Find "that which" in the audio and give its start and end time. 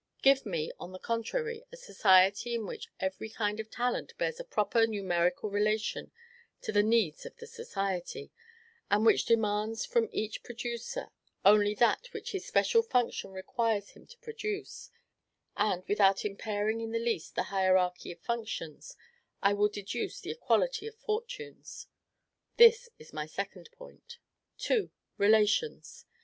11.75-12.31